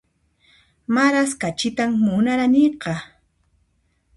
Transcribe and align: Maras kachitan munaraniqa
Maras 0.95 1.31
kachitan 1.41 1.91
munaraniqa 2.03 2.93